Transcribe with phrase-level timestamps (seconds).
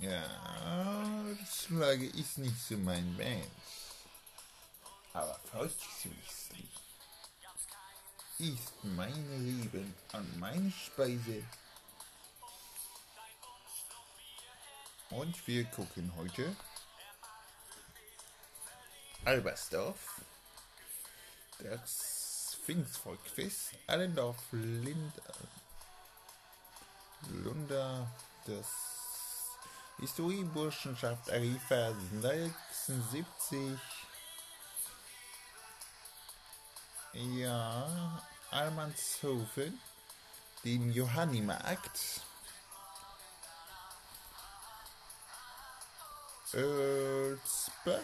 [0.00, 0.24] Ja,
[1.50, 3.46] Schlage ist nicht so mein Mensch.
[5.12, 6.12] Aber Faustschüssel
[8.38, 11.42] ist mein Leben und meine Speise.
[15.10, 16.54] Und wir gucken heute
[19.24, 20.20] Albersdorf,
[21.58, 25.12] das Pfingstvolkfest, Allendorf, Lind,
[27.30, 28.08] Lunder,
[28.46, 28.97] das
[29.98, 33.26] Historieburschenschaft Arifa 76.
[37.12, 39.80] Ja, Almanshofen,
[40.62, 42.22] den Johannimarkt,
[46.54, 48.02] Ölsbach,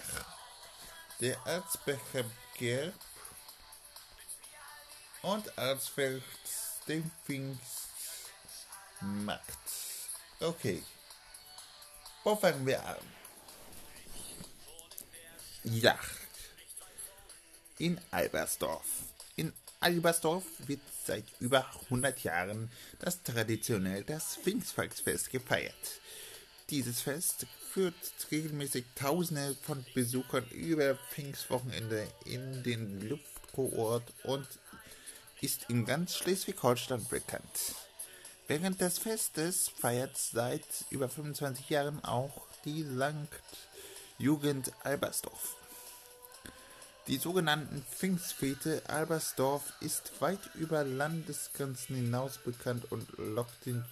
[1.20, 2.95] der Erzbecher Gerb
[5.23, 6.25] und Erzfeld
[6.89, 7.61] den Pfingstmarkt.
[10.41, 10.83] Okay.
[12.25, 12.97] Wo fangen wir an?
[15.64, 15.98] Ja.
[17.78, 18.86] In Albersdorf.
[19.36, 26.00] In Albersdorf wird seit über 100 Jahren das traditionell das Pfingstvolksfest gefeiert.
[26.70, 27.95] Dieses Fest führt
[28.30, 34.48] regelmäßig Tausende von Besuchern über Pfingstwochenende in den Luftkurort und
[35.42, 37.75] ist in ganz Schleswig-Holstein bekannt.
[38.47, 45.56] Während des Festes feiert seit über 25 Jahren auch die Landjugend Albersdorf.
[47.06, 53.83] Die sogenannten Pfingstfete Albersdorf ist weit über Landesgrenzen hinaus bekannt und lockt den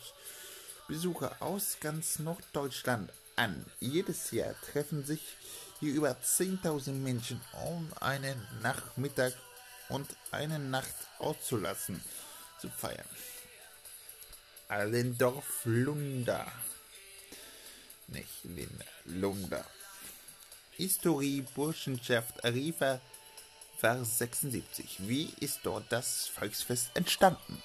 [0.87, 3.65] Besucher aus ganz Norddeutschland an.
[3.81, 5.37] Jedes Jahr treffen sich
[5.81, 9.33] hier über 10.000 Menschen, um einen Nachmittag
[9.89, 12.03] und eine Nacht auszulassen,
[12.61, 13.09] zu feiern.
[14.73, 16.51] Allendorf Lunda.
[18.07, 19.67] Nicht Linda, Lunda.
[20.71, 23.03] Historie Burschenschaft Arifa
[23.83, 24.97] war 76.
[25.01, 27.63] Wie ist dort das Volksfest entstanden?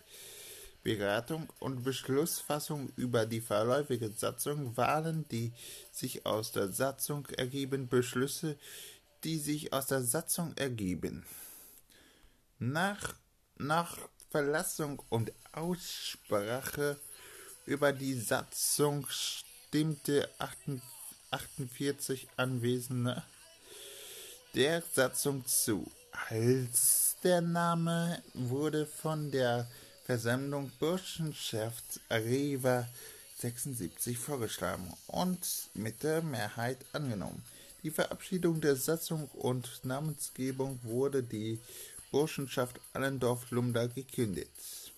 [0.83, 5.53] Beratung und Beschlussfassung über die vorläufige Satzung, Wahlen, die
[5.93, 8.57] sich aus der Satzung ergeben, Beschlüsse,
[9.25, 11.25] die sich aus der Satzung ergeben.
[12.59, 13.15] Nach,
[13.57, 13.99] nach
[14.31, 16.99] Verlassung und Aussprache
[17.67, 20.29] über die Satzung stimmte
[21.31, 23.23] 48 Anwesende
[24.55, 25.91] der Satzung zu.
[26.31, 29.69] Als der Name wurde von der
[30.05, 32.89] Versammlung Burschenschaft Areva
[33.39, 37.45] 76 vorgeschlagen und mit der Mehrheit angenommen.
[37.89, 41.59] Die Verabschiedung der Satzung und Namensgebung wurde die
[42.11, 44.93] Burschenschaft Allendorf-Lumda gekündigt.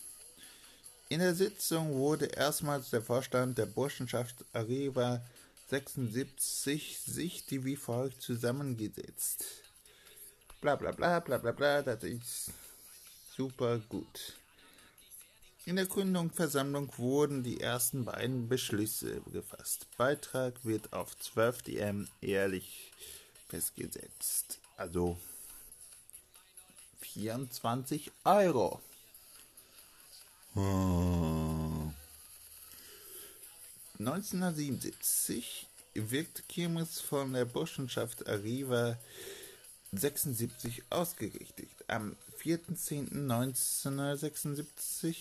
[1.08, 5.24] In der Sitzung wurde erstmals der Vorstand der Burschenschaft Areva
[5.68, 9.44] 76 sich die wie folgt zusammengesetzt.
[10.60, 12.50] Bla bla bla bla bla bla, das ist
[13.36, 14.34] super gut.
[15.66, 19.86] In der Gründungsversammlung wurden die ersten beiden Beschlüsse gefasst.
[19.98, 22.90] Beitrag wird auf 12 DM ehrlich
[23.48, 24.58] festgesetzt.
[24.76, 25.18] Also
[27.00, 28.80] 24 Euro.
[30.54, 31.94] Hm.
[33.98, 38.96] 1977 wird Kirmes von der Burschenschaft Arriva
[39.92, 41.70] 76 ausgerichtet.
[41.88, 45.16] Am 4.10.1976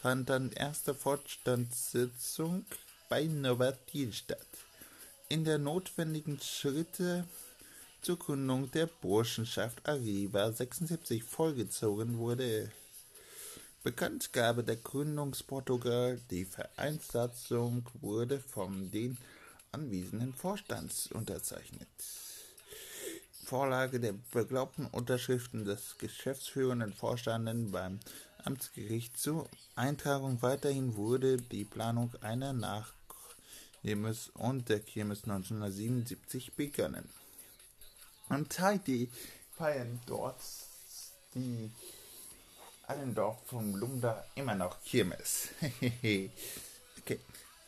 [0.00, 2.64] fand dann erste Vorstandssitzung
[3.08, 4.46] bei Novatil statt.
[5.28, 7.26] In der notwendigen Schritte
[8.02, 12.70] zur Gründung der Burschenschaft Arriva 76 vollgezogen wurde
[13.82, 19.18] Bekanntgabe der Gründungsprotokoll, die Vereinssatzung wurde von den
[19.72, 21.88] anwesenden Vorstands unterzeichnet.
[23.44, 28.00] Vorlage der beglaubten Unterschriften des geschäftsführenden Vorstandes beim
[28.42, 30.42] Amtsgericht zur Eintragung.
[30.42, 37.08] Weiterhin wurde die Planung einer Nachkirmes und der Kirmes 1977 begonnen.
[38.28, 39.10] Und Heidi
[39.56, 40.40] feiern dort
[41.34, 41.70] die
[42.86, 45.48] allen Dorf vom Lumda immer noch Kirmes.
[46.00, 46.30] okay.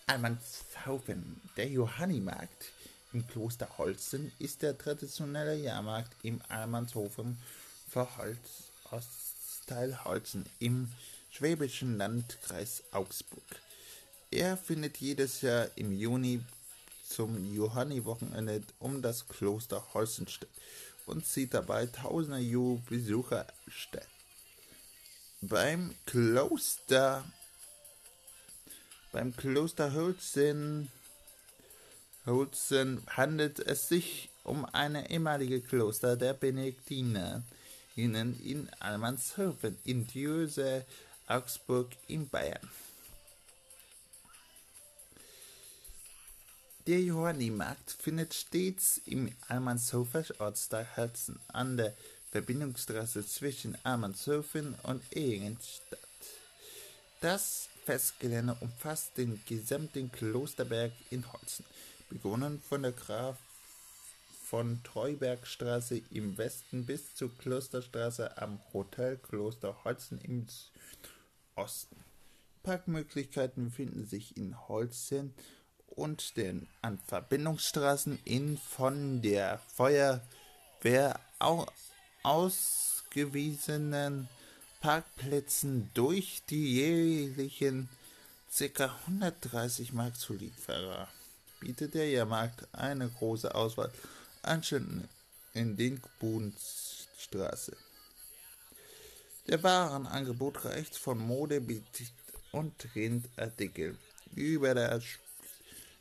[0.06, 2.72] Almanshaufen, der Johannimarkt
[3.16, 7.38] im Kloster Holzen ist der traditionelle Jahrmarkt im Almanshofen
[7.88, 10.92] für Holz Ostteil Holzen im
[11.30, 13.42] schwäbischen Landkreis Augsburg.
[14.30, 16.42] Er findet jedes Jahr im Juni
[17.08, 20.50] zum Johanni-Wochenende um das Kloster Holzen statt
[21.06, 24.08] und zieht dabei tausende Besucher statt.
[25.40, 27.24] Beim Kloster
[29.10, 30.90] beim Kloster Holzen,
[32.26, 37.42] Holzen handelt es sich um eine ehemalige Kloster der Benediktiner
[37.94, 40.84] in Almanshofen in Dürse,
[41.28, 42.68] Augsburg in Bayern.
[46.86, 51.94] Der Johannimarkt findet stets im Almanshofer Ortsteil Herzen an der
[52.30, 55.98] Verbindungsstraße zwischen Almanshofen und Ehingen statt.
[57.20, 61.64] Das Festgelände umfasst den gesamten Klosterberg in Holzen,
[62.08, 63.36] begonnen von der Graf
[64.44, 70.46] von Treubergstraße im Westen bis zur Klosterstraße am Hotel Kloster Holzen im
[71.56, 71.96] Osten.
[72.62, 75.34] Parkmöglichkeiten befinden sich in Holzen
[75.88, 81.18] und den an Verbindungsstraßen in von der Feuerwehr
[82.22, 84.28] ausgewiesenen
[84.80, 87.88] Parkplätzen durch die jährlichen
[88.56, 88.94] ca.
[89.06, 91.08] 130 Mark Zulieferer
[91.66, 93.90] bietet der Jahrmarkt eine große Auswahl
[94.42, 95.08] an Ständen
[95.52, 97.76] in den Bodenstraße.
[99.48, 101.60] Der Warenangebot reicht von Mode
[102.52, 103.98] und Rindartikel
[104.36, 105.02] über, der,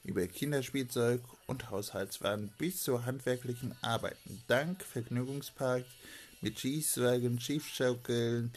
[0.04, 4.44] über Kinderspielzeug und Haushaltswaren bis zu handwerklichen Arbeiten.
[4.48, 5.86] Dank Vergnügungspark
[6.42, 8.54] mit Schießwagen, Schiffschaukeln,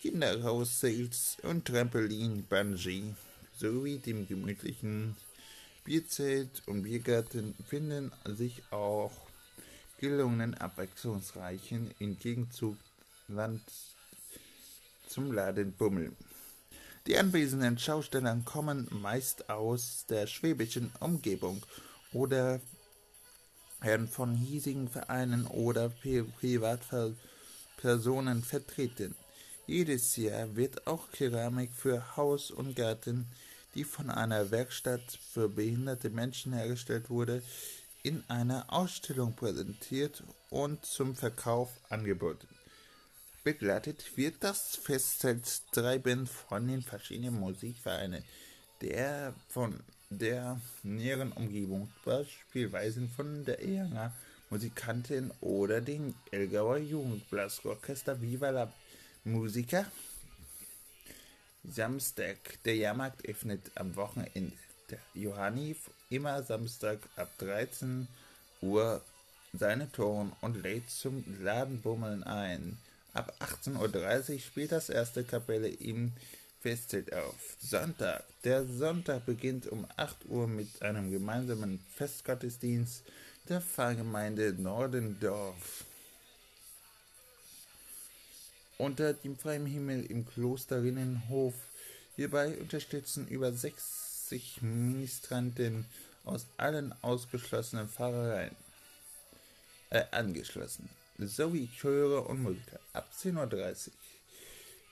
[0.00, 3.16] Kinderhaussales und Trampolin, Bungee
[3.58, 5.16] sowie dem gemütlichen
[5.84, 9.12] Bierzelt und Biergarten finden sich auch
[9.98, 12.78] gelungenen, abwechslungsreichen im Gegenzug
[13.28, 13.62] Land
[15.08, 16.12] zum Ladenbummel.
[17.06, 21.60] Die anwesenden Schausteller kommen meist aus der schwäbischen Umgebung
[22.12, 22.60] oder
[23.80, 29.16] werden von hiesigen Vereinen oder Privatpersonen vertreten.
[29.66, 33.26] Jedes Jahr wird auch Keramik für Haus und Garten,
[33.74, 37.42] die von einer Werkstatt für behinderte Menschen hergestellt wurde,
[38.02, 42.48] in einer Ausstellung präsentiert und zum Verkauf angeboten.
[43.44, 48.24] Begleitet wird das Festtreiben von den verschiedenen Musikvereinen,
[48.80, 49.80] der von
[50.10, 54.12] der näheren Umgebung, beispielsweise von der Ehanger
[54.50, 58.72] Musikantin oder dem Elgauer Jugendblasorchester Viva la
[59.24, 59.86] Musica.
[61.64, 64.52] Samstag, der Jahrmarkt öffnet am Wochenende.
[64.90, 65.76] Der Johanni
[66.10, 68.08] immer Samstag ab 13
[68.60, 69.00] Uhr
[69.52, 72.78] seine Toren und lädt zum Ladenbummeln ein.
[73.14, 76.12] Ab 18.30 Uhr spielt das erste Kapelle im
[76.60, 77.56] Festzelt auf.
[77.60, 78.24] Sonntag.
[78.44, 83.02] Der Sonntag beginnt um 8 Uhr mit einem gemeinsamen Festgottesdienst
[83.48, 85.84] der Pfarrgemeinde Nordendorf.
[88.82, 91.54] Unter dem freien Himmel im Klosterinnenhof.
[92.16, 95.86] Hierbei unterstützen über 60 Ministranten
[96.24, 98.56] aus allen ausgeschlossenen Pfarrereien
[99.90, 102.80] äh, angeschlossen, sowie Chöre und Musiker.
[102.92, 103.92] Ab 10.30 Uhr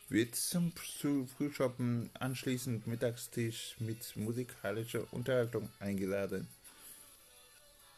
[0.09, 0.73] wird zum
[1.37, 6.47] Frühschoppen anschließend Mittagstisch mit musikalischer Unterhaltung eingeladen.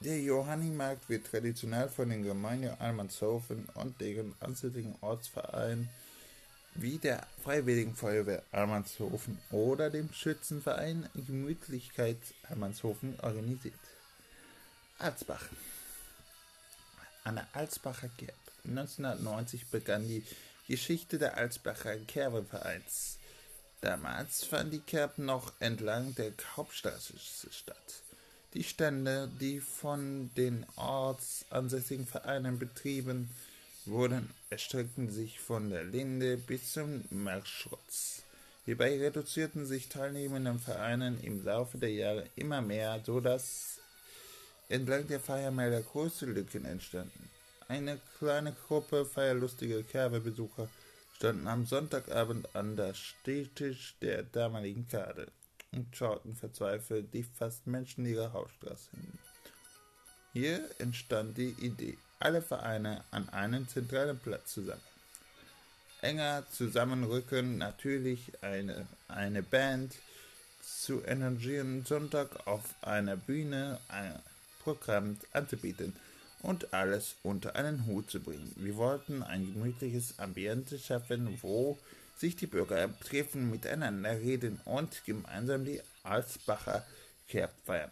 [0.04, 5.88] Der Johannimarkt wird traditionell von den Gemeinde Almanshofen und deren ansässigen Ortsvereinen
[6.74, 12.18] wie der Freiwilligen Feuerwehr Almanshofen oder dem Schützenverein Gemütlichkeit
[12.48, 13.78] Almanshofen organisiert.
[14.98, 15.44] Alsbach
[17.22, 20.24] An der Alsbacher Gerb 1990 begann die
[20.66, 23.18] Geschichte der Alsbacher Kerbevereins.
[23.82, 27.14] Damals fand die Kerb noch entlang der Hauptstraße
[27.52, 28.02] statt.
[28.54, 33.30] Die Stände, die von den ortsansässigen Vereinen betrieben
[33.86, 38.22] wurden, erstreckten sich von der Linde bis zum Marschrotz.
[38.66, 43.80] Hierbei reduzierten sich teilnehmende Vereine im Laufe der Jahre immer mehr, so dass
[44.68, 47.30] entlang der Feiermelder große Lücken entstanden.
[47.68, 50.68] Eine kleine Gruppe feierlustiger Kerbebesucher
[51.16, 55.28] standen am Sonntagabend an der Stehtisch der damaligen Kade
[55.72, 59.18] und schauten verzweifelt die fast menschenleere Hauptstraße hin.
[60.32, 64.80] Hier entstand die Idee, alle Vereine an einen zentralen Platz zu sammeln.
[66.00, 69.94] enger zusammenrücken, natürlich eine, eine Band
[70.62, 74.18] zu engagieren, Sonntag auf einer Bühne ein
[74.62, 75.94] Programm anzubieten
[76.42, 78.52] und alles unter einen Hut zu bringen.
[78.56, 81.78] Wir wollten ein gemütliches Ambiente schaffen, wo
[82.16, 86.86] sich die Bürger treffen, miteinander reden und gemeinsam die Alsbacher
[87.28, 87.90] Kerb feiern.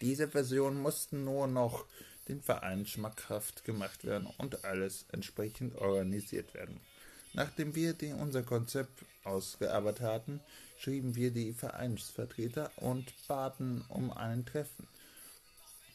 [0.00, 1.86] Diese Version mussten nur noch
[2.28, 6.80] den Verein schmackhaft gemacht werden und alles entsprechend organisiert werden.
[7.32, 10.40] Nachdem wir die, unser Konzept ausgearbeitet hatten,
[10.78, 14.86] schrieben wir die Vereinsvertreter und baten um ein Treffen,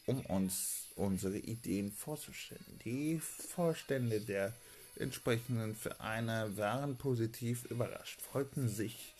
[0.06, 2.78] um uns unsere Ideen vorzustellen.
[2.84, 4.54] Die Vorstände der
[4.96, 9.14] entsprechenden Vereine waren positiv überrascht, freuten sich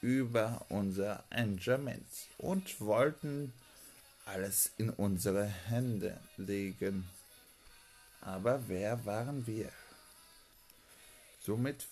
[0.00, 2.06] über unser Engagement
[2.38, 3.52] und wollten
[4.24, 7.08] alles in unsere Hände legen.
[8.20, 9.70] Aber wer waren wir?
[11.40, 11.86] Somit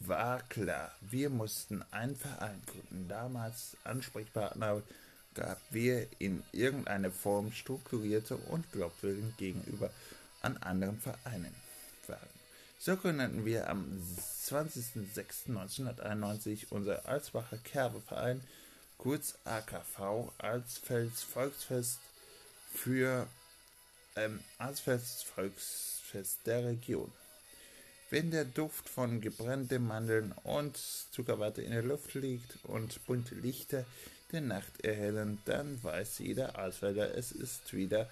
[0.00, 3.08] war klar, wir mussten einen Verein gründen.
[3.08, 4.82] Damals Ansprechpartner
[5.34, 9.90] gab wir in irgendeiner Form strukturierte und glaubwürdig gegenüber
[10.42, 11.65] an anderen Vereinen
[12.08, 12.28] waren.
[12.78, 14.00] So gründeten wir am
[14.44, 18.40] 20.06.1991 unser Alsbacher Kerbeverein,
[18.98, 22.00] kurz AKV, Alsfels Volksfest
[22.72, 23.28] für
[24.16, 27.12] ähm, Alsfels Volksfest der Region.
[28.10, 33.84] Wenn der Duft von gebrannten Mandeln und Zuckerwatte in der Luft liegt und bunte Lichter
[34.32, 38.08] die Nacht erhellen, dann weiß jeder Alsfelder, es ist wieder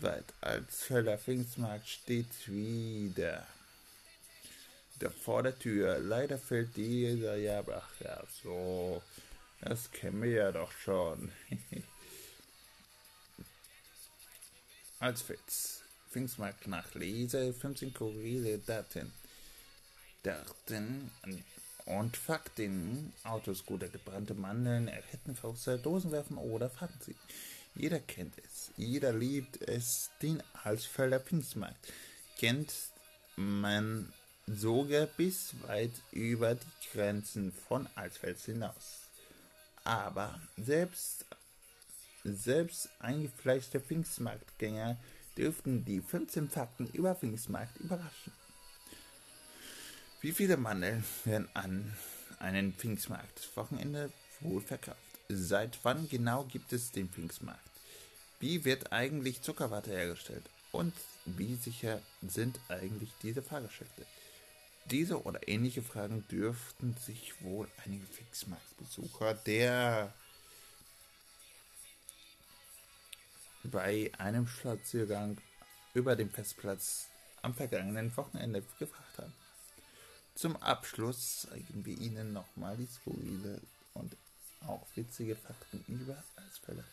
[0.00, 0.24] weit.
[0.40, 3.46] Alsfelder Pfingstmarkt steht wieder
[5.02, 5.98] da vor der Tür.
[5.98, 9.02] Leider fällt dieser ja, ach ja, so,
[9.60, 11.32] das kennen wir ja doch schon.
[15.00, 19.12] Als Fitz, Pfingstmarkt nach Lese, 15 kuriose Daten.
[20.22, 21.10] Daten
[21.86, 27.16] und Fakten, Autoscooter, gebrannte Mandeln, Kettenfauster, Dosenwerfen oder Fakten.
[27.74, 31.92] Jeder kennt es, jeder liebt es, den Alsfelder Pfingstmarkt.
[32.38, 32.72] Kennt
[33.36, 34.12] man
[34.46, 39.08] sogar bis weit über die Grenzen von Alsfels hinaus.
[39.84, 41.24] Aber selbst,
[42.24, 44.98] selbst eingefleischte Pfingstmarktgänger
[45.36, 48.32] dürften die 15 Fakten über Pfingstmarkt überraschen.
[50.20, 51.96] Wie viele Mandeln werden an
[52.38, 55.11] einem Pfingstmarkt-Wochenende wohl verkauft?
[55.34, 57.60] Seit wann genau gibt es den Pfingstmarkt?
[58.38, 60.44] Wie wird eigentlich Zuckerwatte hergestellt?
[60.72, 60.92] Und
[61.24, 64.04] wie sicher sind eigentlich diese Fahrgeschäfte?
[64.86, 70.12] Diese oder ähnliche Fragen dürften sich wohl einige Fixmarktbesucher der
[73.64, 75.38] bei einem Spaziergang
[75.94, 77.06] über den Festplatz
[77.42, 79.32] am vergangenen Wochenende gefragt haben.
[80.34, 83.60] Zum Abschluss zeigen wir Ihnen nochmal die skurrile
[83.94, 84.16] und
[84.66, 86.84] auch witzige Fakten über Eisfelder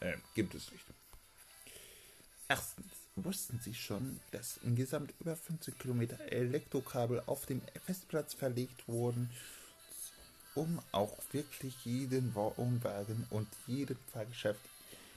[0.00, 0.84] äh, gibt es nicht.
[2.48, 9.30] Erstens, wussten Sie schon, dass insgesamt über 50 Kilometer Elektrokabel auf dem Festplatz verlegt wurden,
[10.54, 14.60] um auch wirklich jeden Wohnwagen und jeden Fahrgeschäft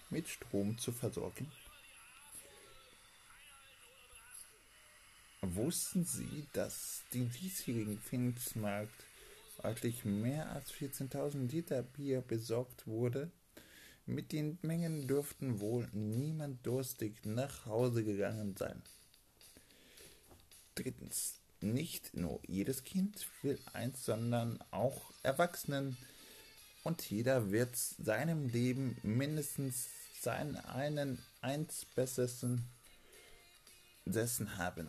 [0.09, 1.51] mit Strom zu versorgen?
[5.41, 9.05] Wussten Sie, dass den diesjährigen Pfingstmarkt
[9.63, 13.31] eigentlich mehr als 14.000 Liter Bier besorgt wurde?
[14.05, 18.81] Mit den Mengen dürften wohl niemand durstig nach Hause gegangen sein.
[20.75, 25.97] Drittens, nicht nur jedes Kind will eins, sondern auch Erwachsenen.
[26.83, 29.89] Und jeder wird seinem Leben mindestens
[30.21, 32.65] seinen einen eins bessesten
[34.05, 34.87] Sessen haben.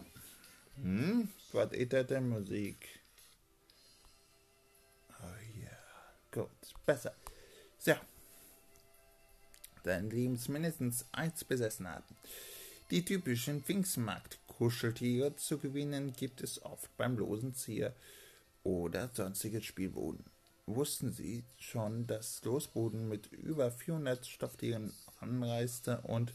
[0.76, 1.28] Hm?
[1.52, 2.99] Was ist denn Musik?
[6.30, 6.48] Gut,
[6.86, 7.14] besser.
[7.78, 7.94] So
[9.84, 12.16] dein Lebens mindestens eins besessen hatten.
[12.90, 17.94] Die typischen Pfingstmarkt-Kuscheltiere zu gewinnen gibt es oft beim Losenzieher
[18.64, 20.24] oder sonstigen Spielboden.
[20.66, 26.32] Wussten Sie schon, dass Losboden mit über 400 Stofftieren anreiste und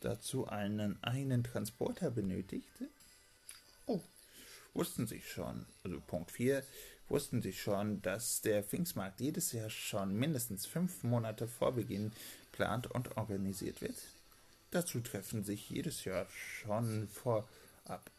[0.00, 2.88] dazu einen einen Transporter benötigte?
[3.86, 4.00] Oh,
[4.74, 6.62] wussten Sie schon, also Punkt 4,
[7.10, 12.12] wussten Sie schon, dass der Pfingstmarkt jedes Jahr schon mindestens fünf Monate vor Beginn
[12.50, 13.96] geplant und organisiert wird.
[14.70, 17.48] Dazu treffen sich jedes Jahr schon vorab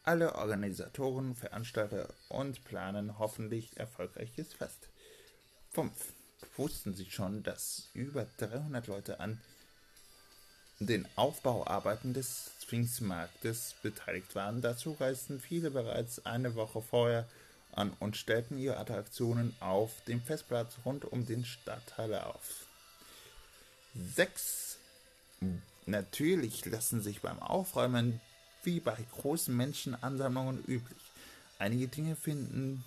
[0.04, 4.90] alle Organisatoren, Veranstalter und planen hoffentlich erfolgreiches Fest.
[5.72, 5.92] 5.
[6.58, 9.40] Wussten Sie schon, dass über 300 Leute an
[10.80, 14.62] den Aufbauarbeiten des Pfingstmarktes beteiligt waren.
[14.62, 17.28] Dazu reisten viele bereits eine Woche vorher
[17.74, 22.68] an und stellten ihre Attraktionen auf dem Festplatz rund um den Stadtteil auf.
[23.96, 24.78] Sechs.
[25.86, 28.22] Natürlich lassen sich beim Aufräumen
[28.64, 31.02] wie bei großen Menschenansammlungen üblich
[31.58, 32.84] einige Dinge finden,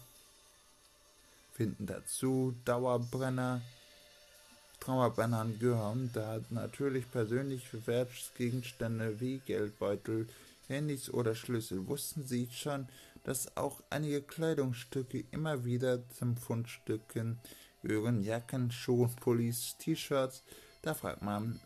[1.54, 3.60] finden dazu Dauerbrenner,
[4.80, 10.28] Trauerbrennern gehören da natürlich persönliche Wertgegenstände wie Geldbeutel,
[10.68, 11.86] Handys oder Schlüssel.
[11.86, 12.88] Wussten Sie schon,
[13.24, 17.40] dass auch einige Kleidungsstücke immer wieder zum Fundstücken
[17.82, 18.22] gehören?
[18.22, 20.44] Jacken, Schuhe, Pullis, T-Shirts.
[20.82, 21.60] Da fragt man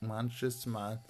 [0.00, 1.04] manches Mal,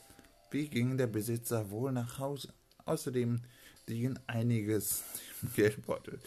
[0.50, 2.52] wie ging der Besitzer wohl nach Hause?
[2.86, 3.42] Außerdem
[3.86, 5.04] liegen einiges
[5.42, 6.20] im Geldbeutel.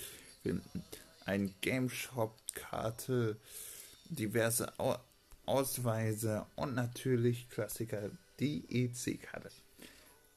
[1.25, 3.37] Ein Gameshop-Karte,
[4.09, 4.71] diverse
[5.45, 9.49] Ausweise und natürlich Klassiker, die EC-Karte.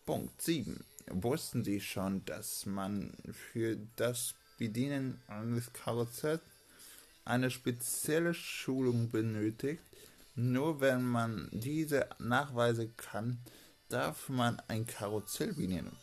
[0.05, 0.85] Punkt 7.
[1.09, 3.13] Wussten Sie schon, dass man
[3.53, 6.41] für das Bedienen eines Karussells
[7.25, 9.83] eine spezielle Schulung benötigt?
[10.35, 13.39] Nur wenn man diese nachweisen kann,
[13.89, 15.97] darf man ein Karussell bedienen.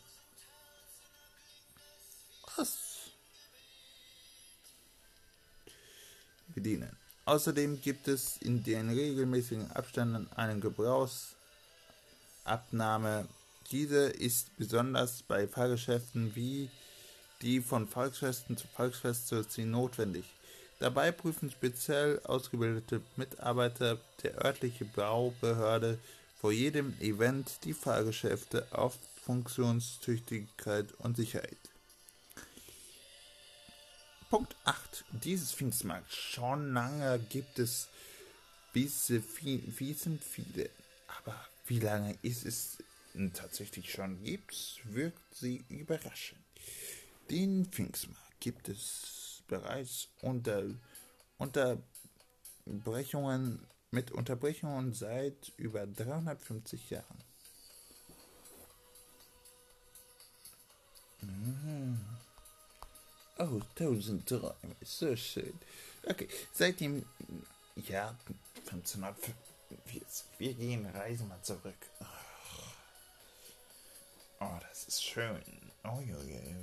[2.56, 3.10] Was?
[6.48, 6.96] Bedienen.
[7.26, 13.26] Außerdem gibt es in den regelmäßigen Abständen eine Gebrauchsabnahme.
[13.70, 16.70] Diese ist besonders bei Fahrgeschäften wie
[17.42, 20.24] die von Volksfesten zu Volksfest zu ziehen notwendig.
[20.78, 25.98] Dabei prüfen speziell ausgebildete Mitarbeiter der örtlichen Baubehörde
[26.40, 31.56] vor jedem Event die Fahrgeschäfte auf Funktionstüchtigkeit und Sicherheit.
[34.28, 35.04] Punkt 8.
[35.12, 36.12] Dieses Pfingstmarkt.
[36.12, 37.88] Schon lange gibt es
[38.72, 40.68] Wiese, Wiesen viele.
[41.18, 41.34] Aber
[41.66, 42.78] wie lange ist es
[43.32, 46.40] tatsächlich schon gibt, wirkt sie überraschend.
[47.30, 50.64] Den Pfingstmarkt gibt es bereits unter
[52.64, 57.24] Unterbrechungen mit Unterbrechungen seit über 350 Jahren.
[61.22, 62.00] Mhm.
[63.38, 65.58] Oh, tausend Träume, so schön.
[66.06, 67.04] Okay, seit dem
[67.76, 68.16] Jahr
[68.70, 70.24] 1540.
[70.38, 71.74] Wir gehen, reisen mal zurück.
[72.00, 72.23] Oh,
[75.02, 75.42] schön.
[75.84, 76.56] Oh, ja, ja.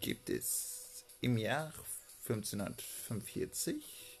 [0.00, 1.72] Gibt es im Jahr
[2.28, 4.20] 1545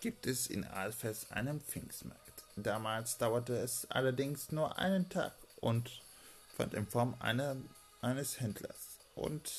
[0.00, 2.44] gibt es in Alfers einen Pfingstmarkt.
[2.56, 6.02] Damals dauerte es allerdings nur einen Tag und
[6.56, 7.56] fand in Form einer,
[8.02, 9.50] eines Händlers und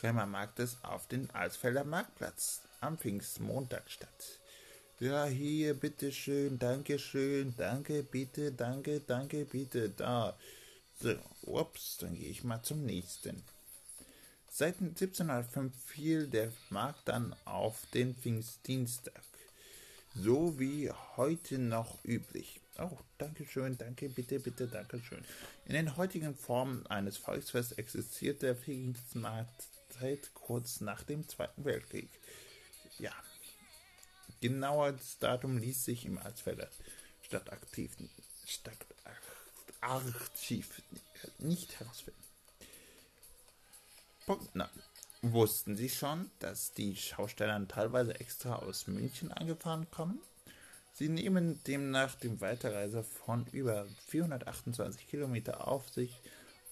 [0.00, 4.40] Krämermarktes auf den Alsfelder Marktplatz am Pfingstmontag statt.
[5.00, 10.36] Ja, hier, bitteschön, danke schön, danke, bitte, danke, danke, bitte, da.
[11.00, 13.42] So, ups, dann gehe ich mal zum nächsten.
[14.48, 19.22] Seit 1705 fiel der Markt dann auf den Pfingstdienstag,
[20.14, 22.60] so wie heute noch üblich.
[22.78, 25.24] Oh, danke schön, danke, bitte, bitte, danke schön.
[25.64, 32.10] In den heutigen Formen eines Volksfests existiert der Pfingstmarkt seit kurz nach dem Zweiten Weltkrieg.
[32.98, 33.12] Ja,
[34.42, 36.68] Genaues Datum ließ sich im Alsfelder
[37.20, 37.96] Stadtaktiv
[39.82, 40.80] Stadtarchiv
[41.38, 42.22] nicht herausfinden.
[44.26, 44.68] Punkt 9.
[45.22, 50.20] Wussten Sie schon, dass die Schausteller teilweise extra aus München angefahren kommen?
[50.94, 56.20] Sie nehmen demnach die Weiterreise von über 428 Kilometer auf sich,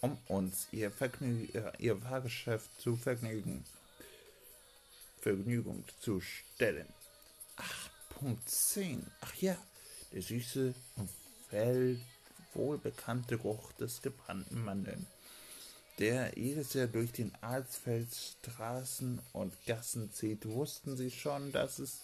[0.01, 3.65] um uns ihr, Vergnü ihr Fahrgeschäft zu Vergnügen,
[5.21, 6.89] Vergnügung zu stellen.
[8.11, 9.05] Punkt 10.
[9.21, 9.57] Ach ja,
[10.13, 11.11] der süße und
[12.55, 15.07] wohlbekannte Geruch des gebrannten Mandeln,
[15.99, 20.47] der jedes Jahr durch den Alsfeldstraßen und Gassen zieht.
[20.47, 22.01] Wussten Sie schon, dass es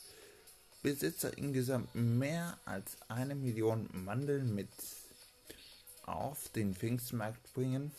[0.83, 4.69] Besitzer insgesamt mehr als eine Million Mandeln mit
[6.05, 7.91] auf den Pfingstmarkt bringen?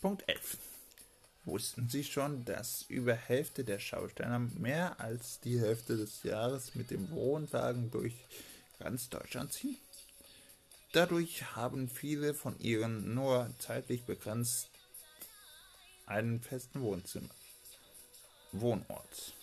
[0.00, 0.58] Punkt 11.
[1.44, 6.90] Wussten Sie schon, dass über Hälfte der Schausteller mehr als die Hälfte des Jahres mit
[6.90, 8.14] dem Wohnwagen durch
[8.78, 9.78] ganz Deutschland ziehen?
[10.92, 14.70] Dadurch haben viele von ihnen nur zeitlich begrenzt
[16.06, 17.34] einen festen Wohnzimmer,
[18.52, 19.34] Wohnort.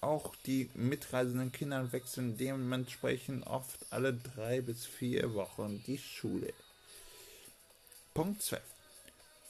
[0.00, 6.52] Auch die mitreisenden Kinder wechseln dementsprechend oft alle drei bis vier Wochen die Schule.
[8.12, 8.62] Punkt 12.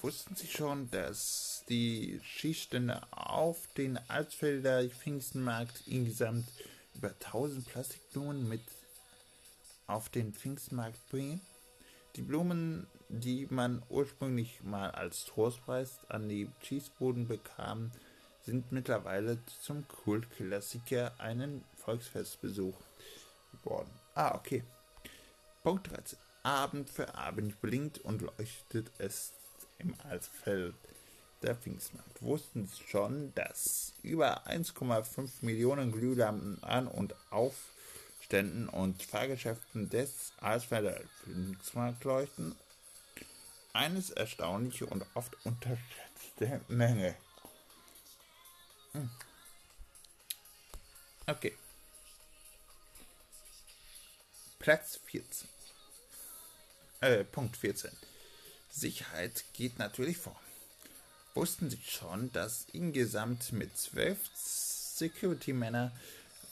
[0.02, 6.46] Wussten Sie schon, dass die Schießstände auf den Alsfelder Pfingstenmarkt insgesamt
[6.94, 8.62] über 1000 Plastikblumen mit
[9.86, 11.40] auf den Pfingstmarkt bringen.
[12.16, 17.90] Die Blumen, die man ursprünglich mal als Trostpreis an die Schießboden bekam,
[18.44, 22.78] sind mittlerweile zum Kultklassiker einen Volksfestbesuch
[23.52, 23.90] geworden.
[24.14, 24.62] Ah, okay.
[25.62, 26.18] Punkt 13.
[26.42, 29.32] Abend für Abend blinkt und leuchtet es
[29.78, 30.74] im Alsfeld
[31.44, 32.22] der Pfingstmarkt.
[32.22, 42.04] Wussten schon, dass über 1,5 Millionen Glühlampen an und Aufständen und Fahrgeschäften des Alsfelder Pfingstmarkt
[42.04, 42.56] leuchten?
[43.72, 47.16] Eines erstaunliche und oft unterschätzte Menge.
[48.92, 49.10] Hm.
[51.26, 51.56] Okay.
[54.58, 55.48] Platz 14.
[57.00, 57.90] Äh, Punkt 14.
[58.70, 60.40] Sicherheit geht natürlich vor.
[61.34, 65.90] Wussten Sie schon, dass insgesamt mit zwölf Security-Männer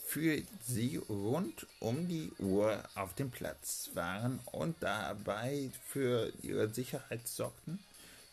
[0.05, 7.29] für Sie rund um die Uhr auf dem Platz waren und dabei für ihre Sicherheit
[7.29, 7.79] sorgten?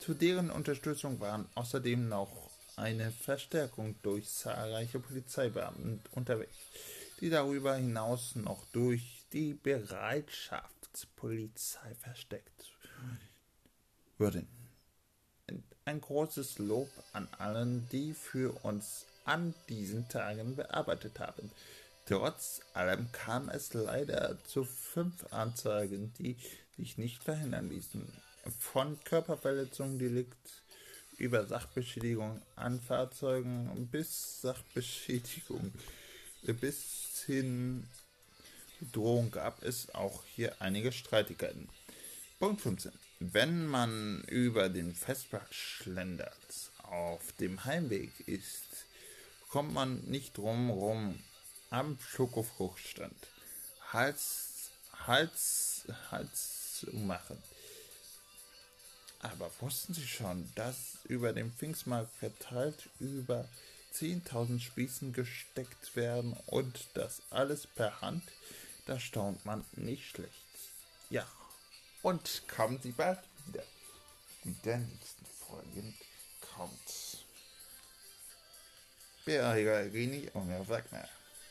[0.01, 6.57] Zu deren Unterstützung waren außerdem noch eine Verstärkung durch zahlreiche Polizeibeamten unterwegs,
[7.21, 12.73] die darüber hinaus noch durch die Bereitschaftspolizei versteckt
[14.19, 14.60] würden.
[15.85, 21.51] Ein großes Lob an allen, die für uns an diesen Tagen bearbeitet haben.
[22.07, 26.37] Trotz allem kam es leider zu fünf Anzeigen, die
[26.77, 28.07] sich nicht verhindern ließen.
[28.59, 30.63] Von Körperverletzung, Delikt
[31.19, 35.73] über Sachbeschädigung an Fahrzeugen bis Sachbeschädigung
[36.43, 37.87] bis hin
[38.93, 41.69] Drohung gab es auch hier einige Streitigkeiten.
[42.39, 42.93] Punkt 15.
[43.23, 48.87] Wenn man über den Festplatz schlendert, auf dem Heimweg ist,
[49.51, 51.23] kommt man nicht drum rum
[51.69, 53.15] am Schokofruchtstand
[53.93, 54.71] Hals,
[55.07, 57.37] Hals, Hals zu machen.
[59.19, 63.47] Aber wussten Sie schon, dass über den Pfingstmarkt verteilt über
[63.93, 68.23] 10.000 Spießen gesteckt werden und das alles per Hand?
[68.87, 70.33] Da staunt man nicht schlecht.
[71.11, 71.27] Ja,
[72.03, 73.63] und kommen Sie bald wieder.
[74.45, 75.95] In der nächsten Folge
[76.57, 77.25] kommt
[79.25, 81.09] Beatrice und Herr Wagner.